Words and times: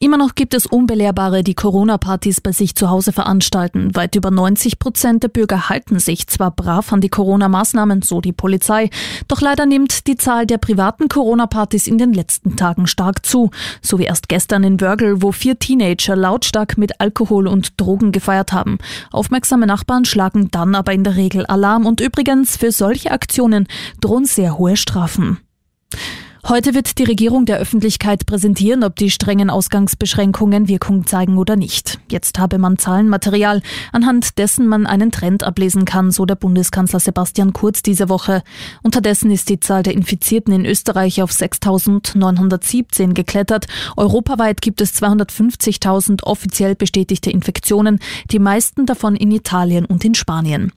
Immer 0.00 0.18
noch 0.18 0.34
gibt 0.34 0.54
es 0.54 0.66
Unbelehrbare, 0.66 1.42
die 1.44 1.54
Corona-Partys 1.54 2.40
bei 2.40 2.52
sich 2.52 2.74
zu 2.74 2.90
Hause 2.90 3.12
veranstalten. 3.12 3.94
Weit 3.94 4.16
über 4.16 4.30
90 4.30 4.78
Prozent 4.78 5.22
der 5.22 5.28
Bürger 5.28 5.68
halten 5.68 5.98
sich 5.98 6.26
zwar 6.26 6.50
brav 6.50 6.92
an 6.92 7.00
die 7.00 7.08
Corona-Maßnahmen, 7.08 8.02
so 8.02 8.20
die 8.20 8.32
Polizei, 8.32 8.90
doch 9.28 9.40
leider 9.40 9.66
nimmt 9.66 10.06
die 10.06 10.16
Zahl 10.16 10.46
der 10.46 10.58
privaten 10.58 11.08
Corona-Partys 11.08 11.86
in 11.86 11.98
den 11.98 12.12
letzten 12.12 12.56
Tagen 12.56 12.86
stark 12.86 13.24
zu. 13.24 13.50
So 13.80 13.98
wie 13.98 14.04
erst 14.04 14.28
gestern 14.28 14.64
in 14.64 14.80
Wörgl, 14.80 15.22
wo 15.22 15.32
vier 15.32 15.58
Teenager 15.58 16.16
lautstark 16.16 16.76
mit 16.76 17.00
Alkohol 17.00 17.46
und 17.46 17.80
Drogen 17.80 18.10
gefeiert 18.10 18.52
haben. 18.52 18.78
Aufmerksame 19.12 19.66
Nachbarn 19.66 20.04
schlagen 20.04 20.50
dann 20.50 20.74
aber 20.74 20.92
in 20.92 21.04
der 21.04 21.16
Regel 21.16 21.46
Alarm 21.46 21.86
und 21.86 22.00
übrigens 22.00 22.56
für 22.56 22.72
solche 22.72 23.12
Aktionen 23.12 23.68
drohen 24.00 24.24
sehr 24.24 24.58
hohe 24.58 24.76
Strafen. 24.76 25.38
Heute 26.46 26.74
wird 26.74 26.98
die 26.98 27.04
Regierung 27.04 27.46
der 27.46 27.56
Öffentlichkeit 27.56 28.26
präsentieren, 28.26 28.84
ob 28.84 28.96
die 28.96 29.10
strengen 29.10 29.48
Ausgangsbeschränkungen 29.48 30.68
Wirkung 30.68 31.06
zeigen 31.06 31.38
oder 31.38 31.56
nicht. 31.56 31.98
Jetzt 32.10 32.38
habe 32.38 32.58
man 32.58 32.76
Zahlenmaterial, 32.76 33.62
anhand 33.92 34.36
dessen 34.36 34.66
man 34.66 34.84
einen 34.86 35.10
Trend 35.10 35.42
ablesen 35.42 35.86
kann, 35.86 36.10
so 36.10 36.26
der 36.26 36.34
Bundeskanzler 36.34 37.00
Sebastian 37.00 37.54
Kurz 37.54 37.80
diese 37.80 38.10
Woche. 38.10 38.42
Unterdessen 38.82 39.30
ist 39.30 39.48
die 39.48 39.58
Zahl 39.58 39.82
der 39.82 39.94
Infizierten 39.94 40.52
in 40.52 40.66
Österreich 40.66 41.22
auf 41.22 41.30
6.917 41.30 43.14
geklettert. 43.14 43.66
Europaweit 43.96 44.60
gibt 44.60 44.82
es 44.82 44.92
250.000 45.02 46.24
offiziell 46.24 46.74
bestätigte 46.74 47.30
Infektionen, 47.30 48.00
die 48.30 48.38
meisten 48.38 48.84
davon 48.84 49.16
in 49.16 49.30
Italien 49.30 49.86
und 49.86 50.04
in 50.04 50.14
Spanien. 50.14 50.72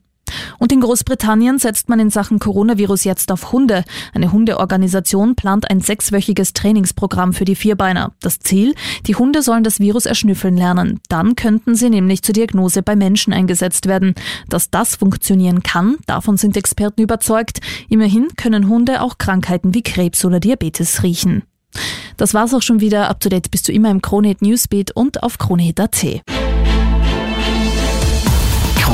Und 0.58 0.72
in 0.72 0.80
Großbritannien 0.80 1.58
setzt 1.58 1.88
man 1.88 2.00
in 2.00 2.10
Sachen 2.10 2.38
Coronavirus 2.38 3.04
jetzt 3.04 3.32
auf 3.32 3.52
Hunde. 3.52 3.84
Eine 4.14 4.32
Hundeorganisation 4.32 5.34
plant 5.34 5.70
ein 5.70 5.80
sechswöchiges 5.80 6.52
Trainingsprogramm 6.52 7.32
für 7.32 7.44
die 7.44 7.56
Vierbeiner. 7.56 8.12
Das 8.20 8.40
Ziel? 8.40 8.74
Die 9.06 9.16
Hunde 9.16 9.42
sollen 9.42 9.64
das 9.64 9.80
Virus 9.80 10.06
erschnüffeln 10.06 10.56
lernen. 10.56 11.00
Dann 11.08 11.36
könnten 11.36 11.74
sie 11.74 11.90
nämlich 11.90 12.22
zur 12.22 12.32
Diagnose 12.32 12.82
bei 12.82 12.96
Menschen 12.96 13.32
eingesetzt 13.32 13.86
werden. 13.86 14.14
Dass 14.48 14.70
das 14.70 14.96
funktionieren 14.96 15.62
kann, 15.62 15.96
davon 16.06 16.36
sind 16.36 16.56
Experten 16.56 17.02
überzeugt. 17.02 17.60
Immerhin 17.88 18.28
können 18.36 18.68
Hunde 18.68 19.02
auch 19.02 19.18
Krankheiten 19.18 19.74
wie 19.74 19.82
Krebs 19.82 20.24
oder 20.24 20.40
Diabetes 20.40 21.02
riechen. 21.02 21.42
Das 22.16 22.34
war's 22.34 22.54
auch 22.54 22.62
schon 22.62 22.80
wieder. 22.80 23.08
Up 23.08 23.20
to 23.20 23.28
date 23.28 23.50
bist 23.50 23.68
du 23.68 23.72
immer 23.72 23.90
im 23.90 24.02
Kronehit 24.02 24.42
Newsbeat 24.42 24.90
und 24.92 25.22
auf 25.22 25.38
kronehit.at. 25.38 26.04